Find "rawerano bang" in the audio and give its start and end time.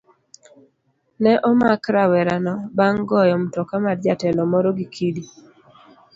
1.95-3.03